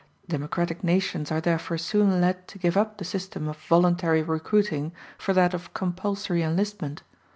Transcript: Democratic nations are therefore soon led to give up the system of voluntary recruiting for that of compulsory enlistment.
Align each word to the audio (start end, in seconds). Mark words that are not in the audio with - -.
Democratic 0.27 0.83
nations 0.83 1.31
are 1.31 1.39
therefore 1.39 1.77
soon 1.77 2.19
led 2.19 2.47
to 2.47 2.57
give 2.57 2.75
up 2.75 2.97
the 2.97 3.05
system 3.05 3.47
of 3.47 3.55
voluntary 3.55 4.23
recruiting 4.23 4.91
for 5.19 5.31
that 5.31 5.53
of 5.53 5.75
compulsory 5.75 6.41
enlistment. 6.41 7.03